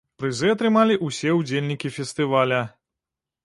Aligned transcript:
Прызы 0.21 0.47
атрымалі 0.53 0.97
ўсе 1.09 1.35
ўдзельнікі 1.41 1.95
фестываля. 2.01 2.61